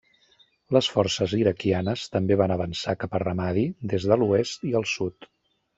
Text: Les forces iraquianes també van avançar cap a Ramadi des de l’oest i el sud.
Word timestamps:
Les 0.77 0.87
forces 0.93 1.35
iraquianes 1.41 2.07
també 2.17 2.39
van 2.43 2.55
avançar 2.57 2.99
cap 3.05 3.17
a 3.19 3.25
Ramadi 3.27 3.69
des 3.95 4.13
de 4.13 4.23
l’oest 4.23 4.71
i 4.73 4.77
el 4.83 4.93
sud. 4.99 5.33